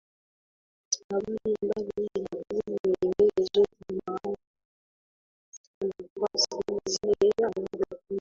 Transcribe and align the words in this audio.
msalabani 0.85 1.55
bali 1.69 2.07
zinadumu 2.15 2.77
milele 3.01 3.49
zote 3.53 4.01
Maana 4.07 4.19
ya 4.31 4.37
dhambi 5.81 5.93
hasa 6.21 6.55
ni 6.61 6.69
kuasi 6.69 6.91
zile 6.91 7.31
amri 7.47 7.67
kumi 7.69 8.01